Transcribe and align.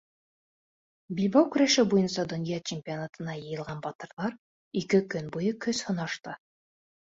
Билбау 1.19 1.45
көрәше 1.55 1.85
буйынса 1.91 2.25
донъя 2.31 2.59
чемпионатына 2.71 3.37
йыйылған 3.43 3.85
батырҙар 3.85 4.35
ике 4.83 5.03
көн 5.15 5.33
буйы 5.39 5.55
көс 5.69 5.85
һынашты. 5.93 6.39